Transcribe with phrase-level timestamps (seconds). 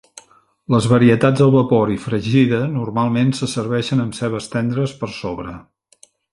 [0.75, 5.55] Les varietats al vapor i fregida normalment se serveixen amb cebes tendres per sobre.